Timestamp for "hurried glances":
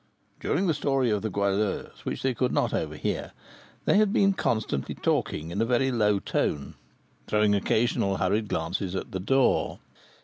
8.17-8.95